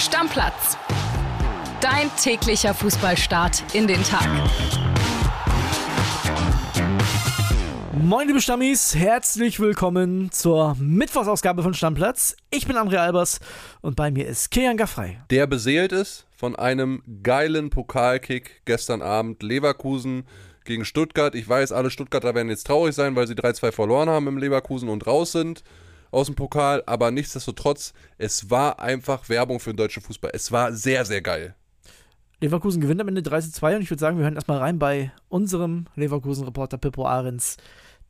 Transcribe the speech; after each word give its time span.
Stammplatz. 0.00 0.78
Dein 1.82 2.10
täglicher 2.16 2.72
Fußballstart 2.72 3.74
in 3.74 3.86
den 3.86 4.02
Tag. 4.02 4.26
Moin 7.92 8.26
liebe 8.26 8.40
Stammis, 8.40 8.94
herzlich 8.94 9.60
willkommen 9.60 10.32
zur 10.32 10.74
Mittwochsausgabe 10.80 11.62
von 11.62 11.74
Stammplatz. 11.74 12.34
Ich 12.50 12.66
bin 12.66 12.76
André 12.76 12.96
Albers 12.96 13.40
und 13.82 13.94
bei 13.94 14.10
mir 14.10 14.26
ist 14.26 14.50
Kian 14.50 14.78
Gaffrey. 14.78 15.18
Der 15.28 15.46
beseelt 15.46 15.92
ist 15.92 16.26
von 16.34 16.56
einem 16.56 17.02
geilen 17.22 17.68
Pokalkick 17.68 18.62
gestern 18.64 19.02
Abend 19.02 19.42
Leverkusen 19.42 20.24
gegen 20.64 20.86
Stuttgart. 20.86 21.34
Ich 21.34 21.46
weiß, 21.46 21.72
alle 21.72 21.90
Stuttgarter 21.90 22.34
werden 22.34 22.48
jetzt 22.48 22.66
traurig 22.66 22.94
sein, 22.94 23.16
weil 23.16 23.26
sie 23.26 23.34
3-2 23.34 23.70
verloren 23.70 24.08
haben 24.08 24.28
im 24.28 24.38
Leverkusen 24.38 24.88
und 24.88 25.06
raus 25.06 25.32
sind 25.32 25.62
aus 26.10 26.26
dem 26.26 26.34
Pokal, 26.34 26.82
aber 26.86 27.10
nichtsdestotrotz, 27.10 27.92
es 28.18 28.50
war 28.50 28.80
einfach 28.80 29.28
Werbung 29.28 29.60
für 29.60 29.72
den 29.72 29.76
deutschen 29.76 30.02
Fußball. 30.02 30.30
Es 30.34 30.52
war 30.52 30.72
sehr, 30.72 31.04
sehr 31.04 31.22
geil. 31.22 31.54
Leverkusen 32.40 32.80
gewinnt 32.80 33.00
am 33.00 33.08
Ende 33.08 33.20
3-2 33.20 33.76
und 33.76 33.82
ich 33.82 33.90
würde 33.90 34.00
sagen, 34.00 34.16
wir 34.16 34.24
hören 34.24 34.34
erstmal 34.34 34.58
rein 34.58 34.78
bei 34.78 35.12
unserem 35.28 35.86
Leverkusen-Reporter 35.94 36.78
Pippo 36.78 37.06
Ahrens. 37.06 37.58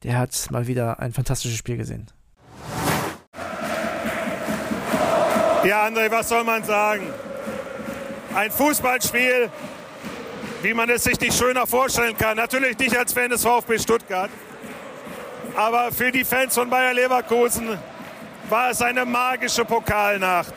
Der 0.05 0.17
hat 0.17 0.51
mal 0.51 0.67
wieder 0.67 1.01
ein 1.01 1.13
fantastisches 1.13 1.59
Spiel 1.59 1.77
gesehen. 1.77 2.07
Ja, 5.65 5.87
André, 5.87 6.11
was 6.11 6.29
soll 6.29 6.45
man 6.45 6.65
sagen? 6.65 7.03
Ein 8.35 8.51
Fußballspiel, 8.51 9.51
wie 10.63 10.75
man 10.75 10.89
es 10.89 11.05
sich 11.05 11.21
nicht 11.21 11.37
schöner 11.37 11.67
vorstellen 11.67 12.17
kann. 12.17 12.37
Natürlich 12.37 12.79
nicht 12.79 12.97
als 12.97 13.13
Fan 13.13 13.31
des 13.31 13.43
VfB 13.43 13.79
Stuttgart. 13.79 14.31
Aber 15.57 15.91
für 15.91 16.13
die 16.13 16.25
Fans 16.25 16.55
von 16.55 16.71
Bayer 16.71 16.95
Leverkusen 16.95 17.77
war 18.51 18.71
es 18.71 18.83
eine 18.83 19.05
magische 19.05 19.65
Pokalnacht. 19.65 20.55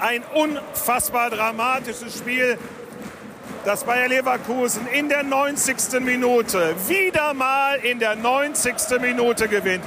Ein 0.00 0.22
unfassbar 0.34 1.30
dramatisches 1.30 2.18
Spiel, 2.18 2.58
das 3.64 3.84
Bayer 3.84 4.08
Leverkusen 4.08 4.86
in 4.88 5.08
der 5.08 5.22
90. 5.22 6.00
Minute, 6.00 6.74
wieder 6.88 7.34
mal 7.34 7.76
in 7.78 7.98
der 7.98 8.16
90. 8.16 9.00
Minute 9.00 9.48
gewinnt. 9.48 9.84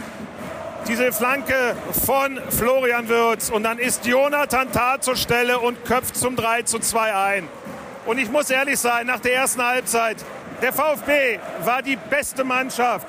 Diese 0.87 1.11
Flanke 1.11 1.75
von 2.05 2.39
Florian 2.49 3.09
Würz 3.09 3.49
und 3.49 3.63
dann 3.63 3.77
ist 3.77 4.05
Jonathan 4.05 4.71
Tah 4.71 4.99
zur 5.01 5.17
Stelle 5.17 5.59
und 5.59 5.85
köpft 5.85 6.15
zum 6.15 6.35
3 6.35 6.63
zu 6.63 6.79
2 6.79 7.13
ein. 7.13 7.47
Und 8.05 8.17
ich 8.17 8.31
muss 8.31 8.49
ehrlich 8.49 8.79
sein, 8.79 9.05
nach 9.05 9.19
der 9.19 9.35
ersten 9.35 9.63
Halbzeit, 9.63 10.17
der 10.61 10.73
VfB 10.73 11.39
war 11.63 11.81
die 11.81 11.97
beste 11.97 12.43
Mannschaft 12.43 13.05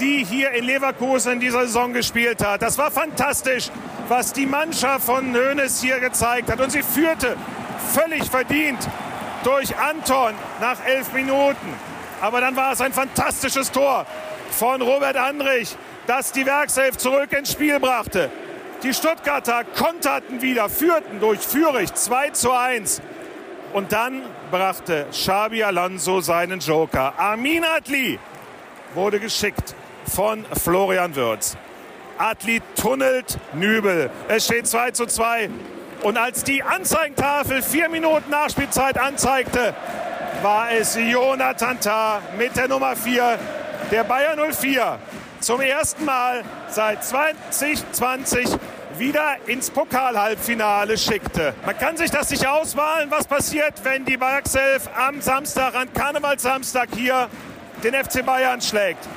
die 0.00 0.24
hier 0.24 0.52
in 0.52 0.64
Leverkusen 0.64 1.34
in 1.34 1.40
dieser 1.40 1.66
Saison 1.66 1.92
gespielt 1.92 2.44
hat. 2.44 2.62
Das 2.62 2.78
war 2.78 2.90
fantastisch, 2.90 3.70
was 4.08 4.32
die 4.32 4.46
Mannschaft 4.46 5.06
von 5.06 5.34
Hoeneß 5.34 5.80
hier 5.80 6.00
gezeigt 6.00 6.50
hat. 6.50 6.60
Und 6.60 6.70
sie 6.70 6.82
führte 6.82 7.36
völlig 7.92 8.24
verdient 8.30 8.88
durch 9.42 9.76
Anton 9.76 10.34
nach 10.60 10.84
elf 10.84 11.12
Minuten. 11.12 11.74
Aber 12.20 12.40
dann 12.40 12.56
war 12.56 12.72
es 12.72 12.80
ein 12.80 12.92
fantastisches 12.92 13.70
Tor 13.70 14.06
von 14.50 14.80
Robert 14.82 15.16
Andrich, 15.16 15.76
das 16.06 16.32
die 16.32 16.46
Werkself 16.46 16.96
zurück 16.96 17.32
ins 17.32 17.52
Spiel 17.52 17.80
brachte. 17.80 18.30
Die 18.82 18.92
Stuttgarter 18.92 19.64
konterten 19.64 20.42
wieder, 20.42 20.68
führten 20.68 21.20
durch 21.20 21.40
Fürich 21.40 21.92
2 21.94 22.30
zu 22.30 22.52
1. 22.52 23.00
Und 23.72 23.92
dann 23.92 24.22
brachte 24.50 25.06
Xabi 25.10 25.64
Alonso 25.64 26.20
seinen 26.20 26.60
Joker. 26.60 27.14
Amin 27.18 27.64
Adli 27.64 28.18
wurde 28.94 29.18
geschickt 29.18 29.74
von 30.06 30.44
Florian 30.62 31.14
Würz. 31.16 31.56
Adli 32.18 32.60
tunnelt 32.80 33.38
Nübel. 33.54 34.10
Es 34.28 34.44
steht 34.44 34.66
2 34.66 34.92
zu 34.92 35.06
2. 35.06 35.50
Und 36.02 36.18
als 36.18 36.44
die 36.44 36.62
Anzeigentafel 36.62 37.62
vier 37.62 37.88
Minuten 37.88 38.30
Nachspielzeit 38.30 38.98
anzeigte, 38.98 39.74
war 40.42 40.70
es 40.70 40.96
Jonathan 40.96 41.80
Tah 41.80 42.20
mit 42.36 42.56
der 42.56 42.68
Nummer 42.68 42.94
4, 42.94 43.38
der 43.90 44.04
Bayer 44.04 44.36
04, 44.52 44.98
zum 45.40 45.60
ersten 45.60 46.04
Mal 46.04 46.42
seit 46.68 47.02
2020 47.02 48.50
wieder 48.98 49.36
ins 49.46 49.70
Pokalhalbfinale 49.70 50.98
schickte. 50.98 51.54
Man 51.64 51.76
kann 51.78 51.96
sich 51.96 52.10
das 52.10 52.30
nicht 52.30 52.46
ausmalen, 52.46 53.10
was 53.10 53.26
passiert, 53.26 53.74
wenn 53.82 54.04
die 54.04 54.16
Bergself 54.16 54.88
am 54.96 55.20
Samstag, 55.20 55.74
an 55.74 55.92
Karnevalssamstag 55.92 56.90
hier 56.94 57.28
den 57.82 57.94
FC 57.94 58.24
Bayern 58.24 58.60
schlägt. 58.60 59.08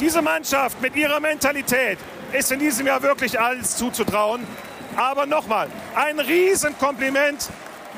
Diese 0.00 0.22
Mannschaft 0.22 0.80
mit 0.80 0.94
ihrer 0.94 1.18
Mentalität 1.18 1.98
ist 2.32 2.52
in 2.52 2.60
diesem 2.60 2.86
Jahr 2.86 3.02
wirklich 3.02 3.40
alles 3.40 3.76
zuzutrauen. 3.76 4.46
Aber 4.96 5.26
nochmal, 5.26 5.68
ein 5.96 6.20
Riesenkompliment 6.20 7.50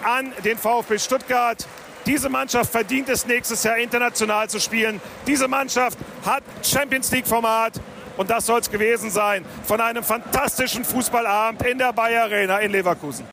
an 0.02 0.32
den 0.42 0.56
VfB 0.56 0.98
Stuttgart. 0.98 1.66
Diese 2.06 2.30
Mannschaft 2.30 2.72
verdient 2.72 3.10
es 3.10 3.26
nächstes 3.26 3.62
Jahr 3.64 3.76
international 3.76 4.48
zu 4.48 4.58
spielen. 4.60 4.98
Diese 5.26 5.46
Mannschaft 5.46 5.98
hat 6.24 6.42
Champions 6.62 7.10
League 7.12 7.26
Format. 7.26 7.78
Und 8.16 8.30
das 8.30 8.46
soll 8.46 8.60
es 8.60 8.70
gewesen 8.70 9.10
sein 9.10 9.44
von 9.64 9.80
einem 9.80 10.02
fantastischen 10.02 10.84
Fußballabend 10.84 11.66
in 11.66 11.76
der 11.76 11.92
Bayer 11.92 12.24
Arena 12.24 12.58
in 12.60 12.72
Leverkusen. 12.72 13.26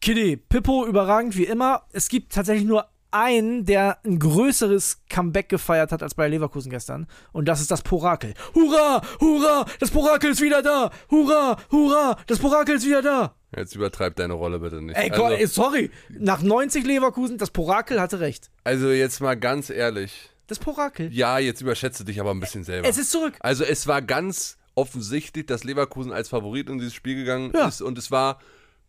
Kitty, 0.00 0.36
Pippo 0.36 0.86
überragend 0.86 1.36
wie 1.36 1.44
immer. 1.44 1.82
Es 1.92 2.08
gibt 2.08 2.32
tatsächlich 2.32 2.66
nur 2.66 2.86
einen, 3.14 3.64
der 3.64 3.98
ein 4.04 4.18
größeres 4.18 5.02
Comeback 5.08 5.48
gefeiert 5.48 5.92
hat 5.92 6.02
als 6.02 6.14
bei 6.14 6.28
Leverkusen 6.28 6.70
gestern. 6.70 7.06
Und 7.32 7.46
das 7.46 7.60
ist 7.60 7.70
das 7.70 7.82
Porakel. 7.82 8.34
Hurra! 8.54 9.02
Hurra! 9.20 9.66
Das 9.78 9.90
Porakel 9.90 10.32
ist 10.32 10.40
wieder 10.40 10.62
da! 10.62 10.90
Hurra! 11.10 11.56
Hurra! 11.70 12.18
Das 12.26 12.38
Porakel 12.38 12.76
ist 12.76 12.86
wieder 12.86 13.02
da! 13.02 13.34
Jetzt 13.56 13.76
übertreib 13.76 14.16
deine 14.16 14.34
Rolle 14.34 14.58
bitte 14.58 14.82
nicht. 14.82 14.96
Ey, 14.96 15.10
also, 15.12 15.46
sorry. 15.46 15.90
Nach 16.10 16.42
90 16.42 16.84
Leverkusen, 16.84 17.38
das 17.38 17.50
Porakel 17.50 18.00
hatte 18.00 18.18
recht. 18.18 18.50
Also 18.64 18.90
jetzt 18.90 19.20
mal 19.20 19.36
ganz 19.36 19.70
ehrlich. 19.70 20.30
Das 20.48 20.58
Porakel. 20.58 21.12
Ja, 21.12 21.38
jetzt 21.38 21.60
überschätze 21.60 22.04
dich 22.04 22.20
aber 22.20 22.32
ein 22.32 22.40
bisschen 22.40 22.64
selber. 22.64 22.88
Es 22.88 22.98
ist 22.98 23.12
zurück. 23.12 23.34
Also 23.40 23.64
es 23.64 23.86
war 23.86 24.02
ganz 24.02 24.58
offensichtlich, 24.74 25.46
dass 25.46 25.62
Leverkusen 25.62 26.12
als 26.12 26.28
Favorit 26.28 26.68
in 26.68 26.78
dieses 26.78 26.94
Spiel 26.94 27.14
gegangen 27.14 27.52
ja. 27.54 27.68
ist. 27.68 27.80
Und 27.80 27.96
es 27.96 28.10
war, 28.10 28.40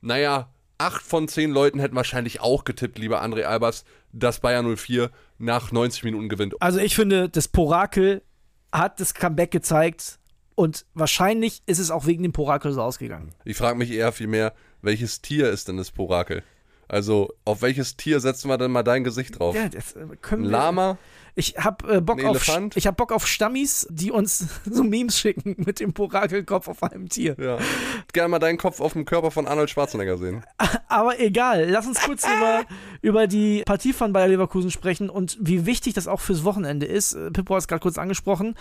naja, 0.02 0.50
acht 0.78 1.04
von 1.04 1.28
zehn 1.28 1.52
Leuten 1.52 1.80
hätten 1.80 1.96
wahrscheinlich 1.96 2.42
auch 2.42 2.64
getippt, 2.64 2.98
lieber 2.98 3.24
André 3.24 3.44
Albers, 3.44 3.86
dass 4.16 4.40
Bayern 4.40 4.76
04 4.76 5.12
nach 5.38 5.72
90 5.72 6.04
Minuten 6.04 6.30
gewinnt. 6.30 6.56
Also 6.62 6.80
ich 6.80 6.96
finde, 6.96 7.30
das 7.30 7.48
Porakel 7.48 8.24
hat 8.72 9.00
das 9.00 9.14
Comeback 9.14 9.52
gezeigt 9.52 10.20
und 10.56 10.86
wahrscheinlich 10.94 11.62
ist 11.66 11.80
es 11.80 11.92
auch 11.92 12.06
wegen 12.06 12.24
dem 12.24 12.32
Porakel 12.32 12.72
so 12.72 12.82
ausgegangen. 12.82 13.34
Ich 13.44 13.58
frage 13.58 13.78
mich 13.78 13.92
eher 13.92 14.12
vielmehr, 14.12 14.54
welches 14.82 15.22
Tier 15.22 15.50
ist 15.50 15.68
denn 15.68 15.78
das 15.78 15.92
Porakel? 15.92 16.44
Also, 16.88 17.34
auf 17.46 17.62
welches 17.64 17.98
Tier 17.98 18.20
setzen 18.20 18.48
wir 18.48 18.58
denn 18.58 18.72
mal 18.72 18.84
dein 18.84 19.04
Gesicht 19.04 19.40
drauf? 19.40 19.56
Ja, 19.56 19.70
das 19.70 19.94
äh, 19.94 20.06
können 20.22 20.46
Ein 20.46 20.52
Lama? 20.52 20.98
Ich 21.38 21.56
hab 21.58 21.88
äh, 21.90 22.00
Bock 22.00 22.24
auf 22.24 22.48
ich 22.76 22.88
hab 22.88 22.96
Bock 22.96 23.12
auf 23.12 23.28
Stammis, 23.28 23.86
die 23.90 24.10
uns 24.10 24.48
so 24.66 24.84
Memes 24.84 25.20
schicken 25.20 25.56
mit 25.58 25.82
dem 25.82 25.94
Porakelkopf 25.94 26.70
auf 26.70 26.82
einem 26.82 27.10
Tier. 27.10 27.36
Ja. 27.38 27.58
Gerne 28.14 28.30
mal 28.30 28.40
deinen 28.40 28.58
Kopf 28.58 28.80
auf 28.80 28.94
dem 28.94 29.04
Körper 29.04 29.32
von 29.32 29.46
Arnold 29.46 29.70
Schwarzenegger 29.70 30.18
sehen. 30.18 30.44
Aber 30.88 31.20
egal, 31.20 31.70
lass 31.70 31.88
uns 31.88 32.02
kurz 32.02 32.26
über, 32.26 32.64
über 33.02 33.28
die 33.28 33.64
Partie 33.66 33.92
von 33.92 34.14
Bayer 34.14 34.30
Leverkusen 34.30 34.72
sprechen 34.72 35.10
und 35.10 35.38
wie 35.42 35.66
wichtig 35.66 35.94
das 35.94 36.08
auch 36.08 36.22
fürs 36.22 36.46
Wochenende 36.46 36.86
ist. 36.86 37.14
Äh, 37.14 37.32
Pippo 37.32 37.56
hat 37.56 37.62
es 37.62 37.68
gerade 37.68 37.82
kurz 37.82 37.98
angesprochen. 37.98 38.56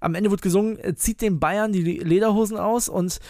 Am 0.00 0.14
Ende 0.16 0.30
wird 0.32 0.42
gesungen, 0.42 0.78
äh, 0.78 0.96
zieht 0.96 1.20
den 1.20 1.38
Bayern 1.38 1.72
die 1.72 1.82
Lederhosen 1.82 2.56
aus 2.56 2.88
und 2.88 3.20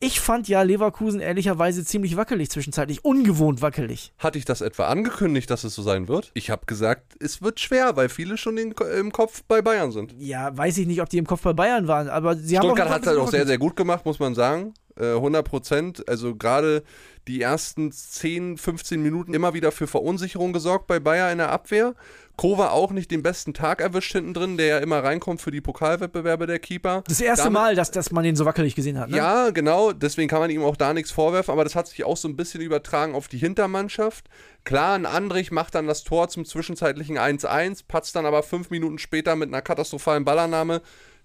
ich 0.00 0.20
fand 0.20 0.48
ja 0.48 0.62
Leverkusen 0.62 1.20
ehrlicherweise 1.20 1.84
ziemlich 1.84 2.16
wackelig 2.16 2.50
zwischenzeitlich, 2.50 3.04
ungewohnt 3.04 3.62
wackelig. 3.62 4.12
Hatte 4.18 4.38
ich 4.38 4.44
das 4.44 4.60
etwa 4.60 4.86
angekündigt, 4.86 5.50
dass 5.50 5.64
es 5.64 5.74
so 5.74 5.82
sein 5.82 6.08
wird? 6.08 6.30
Ich 6.34 6.50
habe 6.50 6.66
gesagt, 6.66 7.16
es 7.20 7.42
wird 7.42 7.60
schwer, 7.60 7.96
weil 7.96 8.08
viele 8.08 8.36
schon 8.36 8.58
in, 8.58 8.74
im 8.98 9.12
Kopf 9.12 9.42
bei 9.48 9.62
Bayern 9.62 9.90
sind. 9.90 10.14
Ja, 10.18 10.56
weiß 10.56 10.78
ich 10.78 10.86
nicht, 10.86 11.02
ob 11.02 11.08
die 11.08 11.18
im 11.18 11.26
Kopf 11.26 11.42
bei 11.42 11.52
Bayern 11.52 11.88
waren, 11.88 12.08
aber 12.08 12.36
sie 12.36 12.56
Stuttgart 12.56 12.62
haben 12.62 12.68
Stuttgart 12.68 12.90
hat 12.90 13.02
es 13.02 13.08
halt 13.08 13.18
auch 13.18 13.30
sehr, 13.30 13.46
sehr 13.46 13.58
gut 13.58 13.76
gemacht, 13.76 14.04
muss 14.04 14.18
man 14.18 14.34
sagen. 14.34 14.74
100 15.00 15.40
äh, 15.46 15.48
Prozent. 15.48 16.08
Also 16.08 16.34
gerade 16.34 16.82
die 17.28 17.42
ersten 17.42 17.92
10, 17.92 18.56
15 18.56 19.02
Minuten 19.02 19.34
immer 19.34 19.54
wieder 19.54 19.70
für 19.70 19.86
Verunsicherung 19.86 20.52
gesorgt 20.52 20.86
bei 20.86 20.98
Bayern 20.98 21.32
in 21.32 21.38
der 21.38 21.50
Abwehr. 21.50 21.94
Kova 22.36 22.70
auch 22.70 22.92
nicht 22.92 23.10
den 23.10 23.22
besten 23.22 23.52
Tag 23.52 23.80
erwischt 23.80 24.12
hinten 24.12 24.32
drin, 24.32 24.56
der 24.56 24.66
ja 24.66 24.78
immer 24.78 25.02
reinkommt 25.02 25.42
für 25.42 25.50
die 25.50 25.60
Pokalwettbewerbe 25.60 26.46
der 26.46 26.58
Keeper. 26.58 27.02
Das 27.06 27.20
erste 27.20 27.44
Damit, 27.44 27.60
Mal, 27.60 27.74
dass, 27.74 27.90
dass 27.90 28.12
man 28.12 28.24
ihn 28.24 28.36
so 28.36 28.44
wackelig 28.44 28.74
gesehen 28.74 28.98
hat. 28.98 29.10
Ne? 29.10 29.16
Ja, 29.16 29.50
genau. 29.50 29.92
Deswegen 29.92 30.28
kann 30.28 30.38
man 30.38 30.48
ihm 30.50 30.62
auch 30.62 30.76
da 30.76 30.94
nichts 30.94 31.10
vorwerfen. 31.10 31.52
Aber 31.52 31.64
das 31.64 31.74
hat 31.74 31.88
sich 31.88 32.04
auch 32.04 32.16
so 32.16 32.28
ein 32.28 32.36
bisschen 32.36 32.60
übertragen 32.60 33.14
auf 33.14 33.28
die 33.28 33.38
Hintermannschaft. 33.38 34.28
Klar, 34.64 34.94
ein 34.94 35.04
Andrich 35.04 35.50
macht 35.50 35.74
dann 35.74 35.86
das 35.86 36.04
Tor 36.04 36.28
zum 36.28 36.44
zwischenzeitlichen 36.44 37.18
1-1, 37.18 37.82
patzt 37.88 38.14
dann 38.14 38.24
aber 38.24 38.42
fünf 38.42 38.70
Minuten 38.70 38.98
später 38.98 39.34
mit 39.34 39.48
einer 39.48 39.62
katastrophalen 39.62 40.24
Ballannahme 40.24 40.80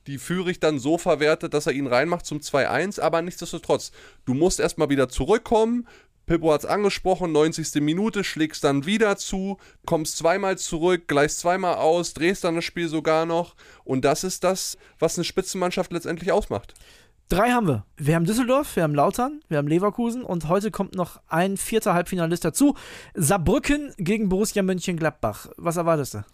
die 0.07 0.17
Führig 0.17 0.59
dann 0.59 0.79
so 0.79 0.97
verwertet, 0.97 1.53
dass 1.53 1.67
er 1.67 1.73
ihn 1.73 1.87
reinmacht 1.87 2.25
zum 2.25 2.39
2-1, 2.39 2.99
aber 2.99 3.21
nichtsdestotrotz, 3.21 3.91
du 4.25 4.33
musst 4.33 4.59
erstmal 4.59 4.89
wieder 4.89 5.09
zurückkommen. 5.09 5.87
Pippo 6.25 6.53
hat 6.53 6.61
es 6.61 6.65
angesprochen, 6.65 7.33
90. 7.33 7.81
Minute, 7.81 8.23
schlägst 8.23 8.63
dann 8.63 8.85
wieder 8.85 9.17
zu, 9.17 9.57
kommst 9.85 10.17
zweimal 10.17 10.57
zurück, 10.57 11.07
gleichst 11.07 11.39
zweimal 11.39 11.75
aus, 11.75 12.13
drehst 12.13 12.45
dann 12.45 12.55
das 12.55 12.63
Spiel 12.63 12.87
sogar 12.87 13.25
noch. 13.25 13.55
Und 13.83 14.05
das 14.05 14.23
ist 14.23 14.43
das, 14.43 14.77
was 14.99 15.17
eine 15.17 15.25
Spitzenmannschaft 15.25 15.91
letztendlich 15.91 16.31
ausmacht. 16.31 16.75
Drei 17.29 17.51
haben 17.51 17.67
wir. 17.67 17.85
Wir 17.97 18.15
haben 18.15 18.25
Düsseldorf, 18.25 18.75
wir 18.75 18.83
haben 18.83 18.95
Lautern, 18.95 19.41
wir 19.47 19.57
haben 19.57 19.67
Leverkusen 19.67 20.23
und 20.23 20.47
heute 20.47 20.71
kommt 20.71 20.95
noch 20.95 21.21
ein 21.27 21.57
vierter 21.57 21.93
Halbfinalist 21.93 22.45
dazu. 22.45 22.75
Saarbrücken 23.15 23.93
gegen 23.97 24.29
Borussia 24.29 24.61
Mönchengladbach. 24.61 25.47
Was 25.57 25.77
erwartest 25.77 26.13
du? 26.13 26.25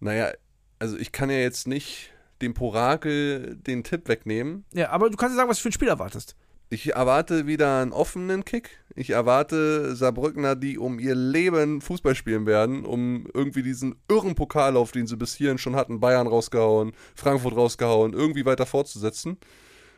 Naja, 0.00 0.32
also 0.78 0.96
ich 0.96 1.12
kann 1.12 1.30
ja 1.30 1.36
jetzt 1.36 1.68
nicht 1.68 2.10
dem 2.42 2.54
Porakel 2.54 3.56
den 3.56 3.84
Tipp 3.84 4.08
wegnehmen. 4.08 4.64
Ja, 4.72 4.90
aber 4.90 5.10
du 5.10 5.16
kannst 5.16 5.34
ja 5.34 5.38
sagen, 5.38 5.50
was 5.50 5.58
du 5.58 5.62
für 5.62 5.68
ein 5.70 5.72
Spiel 5.72 5.88
erwartest. 5.88 6.36
Ich 6.72 6.94
erwarte 6.94 7.48
wieder 7.48 7.80
einen 7.82 7.92
offenen 7.92 8.44
Kick. 8.44 8.78
Ich 8.94 9.10
erwarte 9.10 9.96
Saarbrückner, 9.96 10.54
die 10.54 10.78
um 10.78 11.00
ihr 11.00 11.16
Leben 11.16 11.80
Fußball 11.80 12.14
spielen 12.14 12.46
werden, 12.46 12.84
um 12.84 13.26
irgendwie 13.34 13.64
diesen 13.64 13.96
irren 14.08 14.36
Pokallauf, 14.36 14.92
den 14.92 15.08
sie 15.08 15.16
bis 15.16 15.34
hierhin 15.34 15.58
schon 15.58 15.74
hatten, 15.74 15.98
Bayern 15.98 16.28
rausgehauen, 16.28 16.92
Frankfurt 17.16 17.56
rausgehauen, 17.56 18.12
irgendwie 18.12 18.44
weiter 18.46 18.66
fortzusetzen. 18.66 19.36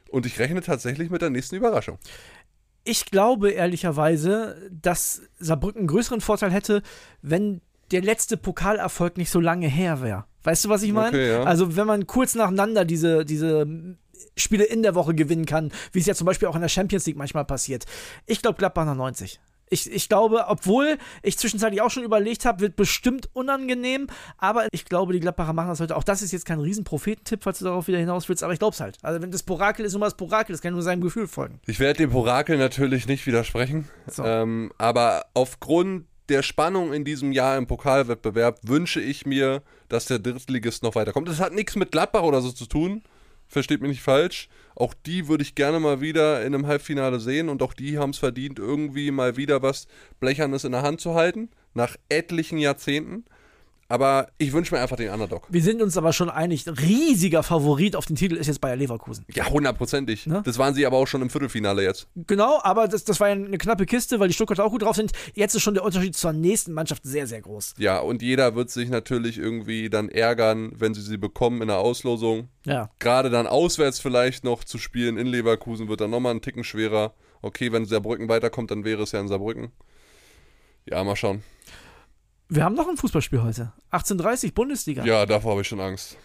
Und 0.08 0.24
ich 0.24 0.38
rechne 0.38 0.62
tatsächlich 0.62 1.10
mit 1.10 1.20
der 1.20 1.28
nächsten 1.28 1.56
Überraschung. 1.56 1.98
Ich 2.84 3.04
glaube 3.04 3.50
ehrlicherweise, 3.50 4.70
dass 4.70 5.22
Saarbrücken 5.38 5.80
einen 5.80 5.88
größeren 5.88 6.22
Vorteil 6.22 6.52
hätte, 6.52 6.82
wenn 7.20 7.60
der 7.90 8.00
letzte 8.00 8.38
Pokalerfolg 8.38 9.18
nicht 9.18 9.30
so 9.30 9.40
lange 9.40 9.68
her 9.68 10.00
wäre. 10.00 10.24
Weißt 10.44 10.64
du, 10.64 10.68
was 10.68 10.82
ich 10.82 10.92
meine? 10.92 11.08
Okay, 11.08 11.28
ja. 11.32 11.42
Also, 11.44 11.76
wenn 11.76 11.86
man 11.86 12.06
kurz 12.06 12.34
nacheinander 12.34 12.84
diese, 12.84 13.24
diese 13.24 13.66
Spiele 14.36 14.64
in 14.64 14.82
der 14.82 14.94
Woche 14.94 15.14
gewinnen 15.14 15.46
kann, 15.46 15.72
wie 15.92 16.00
es 16.00 16.06
ja 16.06 16.14
zum 16.14 16.26
Beispiel 16.26 16.48
auch 16.48 16.54
in 16.54 16.62
der 16.62 16.68
Champions 16.68 17.06
League 17.06 17.16
manchmal 17.16 17.44
passiert. 17.44 17.84
Ich 18.26 18.42
glaube, 18.42 18.58
Gladbach 18.58 18.84
nach 18.84 18.94
90. 18.96 19.40
Ich, 19.68 19.90
ich 19.90 20.10
glaube, 20.10 20.44
obwohl 20.48 20.98
ich 21.22 21.38
zwischenzeitlich 21.38 21.80
auch 21.80 21.90
schon 21.90 22.02
überlegt 22.02 22.44
habe, 22.44 22.60
wird 22.60 22.76
bestimmt 22.76 23.30
unangenehm, 23.32 24.06
aber 24.36 24.66
ich 24.70 24.84
glaube, 24.84 25.14
die 25.14 25.20
Gladbacher 25.20 25.54
machen 25.54 25.68
das 25.68 25.80
heute. 25.80 25.96
Auch 25.96 26.04
das 26.04 26.20
ist 26.20 26.30
jetzt 26.30 26.44
kein 26.44 26.60
Riesenprophetentipp, 26.60 27.42
falls 27.42 27.60
du 27.60 27.64
darauf 27.64 27.88
wieder 27.88 27.96
hinaus 27.96 28.28
willst, 28.28 28.42
aber 28.42 28.52
ich 28.52 28.58
glaube 28.58 28.74
es 28.74 28.80
halt. 28.80 28.98
Also, 29.00 29.22
wenn 29.22 29.30
das 29.30 29.42
Porakel 29.42 29.86
ist, 29.86 29.92
nur 29.94 30.00
mal 30.00 30.06
das 30.06 30.16
Porakel, 30.18 30.52
das 30.52 30.60
kann 30.60 30.74
nur 30.74 30.82
seinem 30.82 31.00
Gefühl 31.00 31.26
folgen. 31.26 31.58
Ich 31.66 31.80
werde 31.80 31.98
dem 31.98 32.10
Porakel 32.10 32.58
natürlich 32.58 33.06
nicht 33.06 33.26
widersprechen, 33.26 33.88
So. 34.08 34.24
ähm, 34.24 34.72
aber 34.76 35.24
aufgrund 35.32 36.04
der 36.28 36.42
Spannung 36.42 36.92
in 36.92 37.04
diesem 37.04 37.32
Jahr 37.32 37.56
im 37.56 37.66
Pokalwettbewerb 37.66 38.60
wünsche 38.62 39.00
ich 39.00 39.26
mir, 39.26 39.62
dass 39.88 40.06
der 40.06 40.18
Drittligist 40.18 40.82
noch 40.82 40.94
weiterkommt. 40.94 41.28
Das 41.28 41.40
hat 41.40 41.52
nichts 41.52 41.76
mit 41.76 41.92
Gladbach 41.92 42.22
oder 42.22 42.40
so 42.40 42.52
zu 42.52 42.66
tun, 42.66 43.02
versteht 43.48 43.80
mich 43.80 43.90
nicht 43.90 44.02
falsch. 44.02 44.48
Auch 44.74 44.94
die 44.94 45.28
würde 45.28 45.42
ich 45.42 45.54
gerne 45.54 45.80
mal 45.80 46.00
wieder 46.00 46.40
in 46.40 46.54
einem 46.54 46.66
Halbfinale 46.66 47.20
sehen 47.20 47.48
und 47.48 47.62
auch 47.62 47.74
die 47.74 47.98
haben 47.98 48.10
es 48.10 48.18
verdient, 48.18 48.58
irgendwie 48.58 49.10
mal 49.10 49.36
wieder 49.36 49.62
was 49.62 49.86
Blechernes 50.20 50.64
in 50.64 50.72
der 50.72 50.82
Hand 50.82 51.00
zu 51.00 51.14
halten, 51.14 51.50
nach 51.74 51.96
etlichen 52.08 52.58
Jahrzehnten. 52.58 53.24
Aber 53.92 54.28
ich 54.38 54.54
wünsche 54.54 54.74
mir 54.74 54.80
einfach 54.80 54.96
den 54.96 55.10
Underdog. 55.10 55.46
Wir 55.50 55.62
sind 55.62 55.82
uns 55.82 55.98
aber 55.98 56.14
schon 56.14 56.30
einig, 56.30 56.64
riesiger 56.66 57.42
Favorit 57.42 57.94
auf 57.94 58.06
den 58.06 58.16
Titel 58.16 58.36
ist 58.36 58.46
jetzt 58.46 58.62
Bayer 58.62 58.74
Leverkusen. 58.74 59.26
Ja, 59.34 59.50
hundertprozentig. 59.50 60.26
Ne? 60.26 60.40
Das 60.46 60.56
waren 60.56 60.72
sie 60.72 60.86
aber 60.86 60.96
auch 60.96 61.06
schon 61.06 61.20
im 61.20 61.28
Viertelfinale 61.28 61.82
jetzt. 61.82 62.06
Genau, 62.26 62.58
aber 62.62 62.88
das, 62.88 63.04
das 63.04 63.20
war 63.20 63.28
ja 63.28 63.34
eine 63.34 63.58
knappe 63.58 63.84
Kiste, 63.84 64.18
weil 64.18 64.28
die 64.28 64.34
Stuttgarter 64.34 64.64
auch 64.64 64.70
gut 64.70 64.80
drauf 64.80 64.96
sind. 64.96 65.12
Jetzt 65.34 65.54
ist 65.54 65.60
schon 65.60 65.74
der 65.74 65.84
Unterschied 65.84 66.16
zur 66.16 66.32
nächsten 66.32 66.72
Mannschaft 66.72 67.04
sehr, 67.04 67.26
sehr 67.26 67.42
groß. 67.42 67.74
Ja, 67.76 67.98
und 67.98 68.22
jeder 68.22 68.54
wird 68.54 68.70
sich 68.70 68.88
natürlich 68.88 69.36
irgendwie 69.36 69.90
dann 69.90 70.08
ärgern, 70.08 70.72
wenn 70.74 70.94
sie 70.94 71.02
sie 71.02 71.18
bekommen 71.18 71.60
in 71.60 71.68
der 71.68 71.76
Auslosung. 71.76 72.48
Ja. 72.64 72.88
Gerade 72.98 73.28
dann 73.28 73.46
auswärts 73.46 74.00
vielleicht 74.00 74.42
noch 74.42 74.64
zu 74.64 74.78
spielen 74.78 75.18
in 75.18 75.26
Leverkusen 75.26 75.88
wird 75.88 76.00
dann 76.00 76.08
nochmal 76.08 76.30
einen 76.30 76.40
Ticken 76.40 76.64
schwerer. 76.64 77.12
Okay, 77.42 77.72
wenn 77.72 77.84
Saarbrücken 77.84 78.30
weiterkommt, 78.30 78.70
dann 78.70 78.86
wäre 78.86 79.02
es 79.02 79.12
ja 79.12 79.20
in 79.20 79.28
Saarbrücken. 79.28 79.70
Ja, 80.86 81.04
mal 81.04 81.14
schauen. 81.14 81.42
Wir 82.54 82.64
haben 82.64 82.74
noch 82.74 82.86
ein 82.86 82.98
Fußballspiel 82.98 83.42
heute. 83.42 83.72
18.30 83.92 84.52
Bundesliga. 84.52 85.04
Ja, 85.04 85.24
davor 85.24 85.52
habe 85.52 85.62
ich 85.62 85.68
schon 85.68 85.80
Angst. 85.80 86.18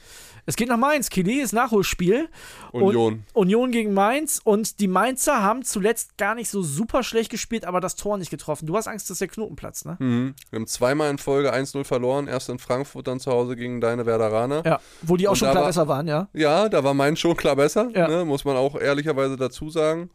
Es 0.45 0.57
geht 0.57 0.67
nach 0.67 0.77
Mainz. 0.77 1.09
Kilis 1.09 1.53
Nachholspiel. 1.53 2.27
Union. 2.73 3.23
Und 3.33 3.45
Union 3.45 3.71
gegen 3.71 3.93
Mainz. 3.93 4.41
Und 4.43 4.81
die 4.81 4.89
Mainzer 4.89 5.41
haben 5.41 5.63
zuletzt 5.63 6.17
gar 6.17 6.35
nicht 6.35 6.49
so 6.49 6.61
super 6.63 7.03
schlecht 7.03 7.29
gespielt, 7.31 7.63
aber 7.63 7.79
das 7.79 7.95
Tor 7.95 8.17
nicht 8.17 8.29
getroffen. 8.29 8.65
Du 8.65 8.75
hast 8.75 8.87
Angst, 8.89 9.09
dass 9.09 9.19
der 9.19 9.29
Knoten 9.29 9.55
platzt, 9.55 9.85
ne? 9.85 9.95
Mhm. 9.99 10.35
Wir 10.49 10.59
haben 10.59 10.67
zweimal 10.67 11.09
in 11.11 11.17
Folge 11.17 11.53
1-0 11.53 11.85
verloren. 11.85 12.27
Erst 12.27 12.49
in 12.49 12.59
Frankfurt, 12.59 13.07
dann 13.07 13.21
zu 13.21 13.31
Hause 13.31 13.55
gegen 13.55 13.79
deine 13.79 14.05
Werderaner. 14.05 14.63
Ja. 14.65 14.79
Wo 15.03 15.15
die 15.15 15.27
auch 15.29 15.31
Und 15.31 15.37
schon 15.37 15.49
klar 15.51 15.61
war- 15.63 15.69
besser 15.69 15.87
waren, 15.87 16.07
ja. 16.07 16.27
Ja, 16.33 16.67
da 16.67 16.83
war 16.83 16.93
mein 16.93 17.15
schon 17.15 17.37
klar 17.37 17.55
besser, 17.55 17.89
Ja. 17.93 18.07
ne, 18.09 18.25
muss 18.25 18.43
man 18.43 18.57
auch 18.57 18.75
ehrlicherweise 18.79 19.37
dazu 19.37 19.69
sagen. 19.69 20.09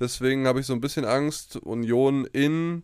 Deswegen 0.00 0.48
habe 0.48 0.58
ich 0.58 0.66
so 0.66 0.72
ein 0.72 0.80
bisschen 0.80 1.04
Angst. 1.04 1.56
Union 1.58 2.26
in 2.32 2.82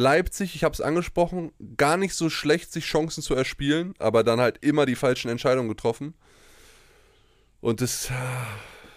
Leipzig, 0.00 0.54
ich 0.54 0.64
habe 0.64 0.72
es 0.72 0.80
angesprochen, 0.80 1.52
gar 1.76 1.96
nicht 1.96 2.14
so 2.14 2.30
schlecht, 2.30 2.72
sich 2.72 2.84
Chancen 2.86 3.22
zu 3.22 3.34
erspielen, 3.34 3.94
aber 3.98 4.24
dann 4.24 4.40
halt 4.40 4.58
immer 4.64 4.86
die 4.86 4.96
falschen 4.96 5.30
Entscheidungen 5.30 5.68
getroffen. 5.68 6.14
Und 7.60 7.80
das, 7.82 8.08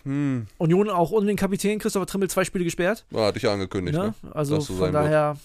hm, 0.03 0.47
Union 0.57 0.89
auch 0.89 1.11
ohne 1.11 1.27
den 1.27 1.35
Kapitän 1.37 1.79
Christopher 1.79 2.05
Trimmel 2.05 2.29
zwei 2.29 2.45
Spiele 2.45 2.63
gesperrt. 2.63 3.05
ja, 3.11 3.25
hatte 3.25 3.37
ich 3.37 3.47
angekündigt. 3.47 3.97
Ne? 3.97 4.13
Ne? 4.21 4.35
Also 4.35 4.59
so 4.59 4.73
von 4.73 4.77
sein 4.85 4.93
wird. 4.93 5.03
daher, 5.05 5.37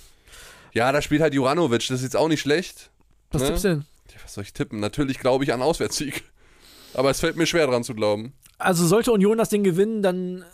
Ja, 0.72 0.92
da 0.92 1.02
spielt 1.02 1.20
halt 1.22 1.34
Juranovic, 1.34 1.80
das 1.88 1.98
ist 1.98 2.02
jetzt 2.02 2.16
auch 2.16 2.28
nicht 2.28 2.40
schlecht. 2.40 2.90
was 3.32 3.42
Ne? 3.42 3.48
tippst 3.48 3.64
du 3.64 3.68
denn? 3.68 3.84
Ja, 4.14 4.20
was 4.22 4.34
soll 4.34 4.44
ich 4.44 4.52
tippen? 4.52 4.78
Natürlich 4.80 5.18
glaube 5.18 5.44
ich 5.44 5.52
an 5.52 5.62
Auswärtssieg. 5.62 6.22
Aber 6.94 7.10
es 7.10 7.20
fällt 7.20 7.36
mir 7.36 7.46
schwer 7.46 7.66
dran 7.66 7.84
zu 7.84 7.94
glauben. 7.94 8.32
Also 8.58 8.86
sollte 8.86 9.12
Union 9.12 9.38
das 9.38 9.50
Ding 9.50 9.62
gewinnen, 9.62 10.02
dann 10.02 10.44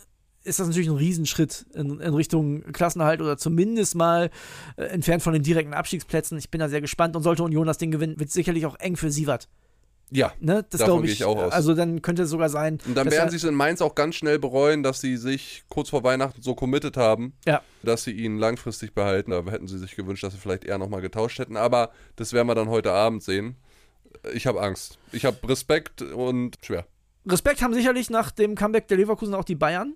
ist 0.45 0.59
das 0.59 0.67
natürlich 0.67 0.89
ein 0.89 0.95
Riesenschritt 0.95 1.65
in, 1.73 1.99
in 1.99 2.13
Richtung 2.13 2.61
Klassenerhalt 2.71 3.21
oder 3.21 3.37
zumindest 3.37 3.95
mal 3.95 4.29
äh, 4.77 4.83
entfernt 4.83 5.23
von 5.23 5.33
den 5.33 5.43
direkten 5.43 5.73
Abstiegsplätzen. 5.73 6.37
Ich 6.37 6.49
bin 6.49 6.59
da 6.59 6.69
sehr 6.69 6.81
gespannt 6.81 7.15
und 7.15 7.23
sollte 7.23 7.43
Union 7.43 7.67
das 7.67 7.77
Ding 7.77 7.91
gewinnen, 7.91 8.19
wird 8.19 8.29
es 8.29 8.33
sicherlich 8.33 8.65
auch 8.65 8.75
eng 8.79 8.95
für 8.95 9.11
Sievert. 9.11 9.47
Ja. 10.11 10.31
Ne? 10.39 10.63
Das 10.69 10.83
glaube 10.83 11.07
ich. 11.07 11.13
ich 11.13 11.23
auch 11.25 11.35
aus. 11.37 11.51
Also 11.51 11.73
dann 11.73 12.03
könnte 12.03 12.23
es 12.23 12.29
sogar 12.29 12.49
sein. 12.49 12.77
Und 12.85 12.95
dann 12.95 13.09
werden 13.09 13.25
er- 13.25 13.29
sie 13.31 13.37
es 13.37 13.43
in 13.43 13.55
Mainz 13.55 13.81
auch 13.81 13.95
ganz 13.95 14.13
schnell 14.15 14.37
bereuen, 14.37 14.83
dass 14.83 15.01
sie 15.01 15.17
sich 15.17 15.63
kurz 15.67 15.89
vor 15.89 16.03
Weihnachten 16.03 16.43
so 16.43 16.53
committed 16.53 16.95
haben, 16.95 17.33
Ja. 17.47 17.61
dass 17.81 18.03
sie 18.03 18.11
ihn 18.11 18.37
langfristig 18.37 18.93
behalten. 18.93 19.31
Da 19.31 19.43
hätten 19.49 19.67
sie 19.67 19.79
sich 19.79 19.95
gewünscht, 19.95 20.23
dass 20.23 20.33
sie 20.33 20.39
vielleicht 20.39 20.63
eher 20.63 20.77
nochmal 20.77 21.01
getauscht 21.01 21.39
hätten. 21.39 21.57
Aber 21.57 21.89
das 22.17 22.33
werden 22.33 22.47
wir 22.47 22.53
dann 22.55 22.69
heute 22.69 22.91
Abend 22.91 23.23
sehen. 23.23 23.55
Ich 24.33 24.45
habe 24.45 24.61
Angst. 24.61 24.99
Ich 25.11 25.25
habe 25.25 25.37
Respekt 25.49 26.03
und 26.03 26.57
schwer. 26.63 26.85
Respekt 27.27 27.61
haben 27.61 27.73
sicherlich 27.73 28.09
nach 28.09 28.31
dem 28.31 28.55
Comeback 28.55 28.87
der 28.87 28.97
Leverkusen 28.97 29.33
auch 29.33 29.43
die 29.43 29.55
Bayern, 29.55 29.95